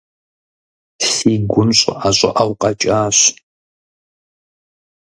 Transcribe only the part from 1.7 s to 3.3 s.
щӀыӀэ-щӀыӀэу къэкӀащ.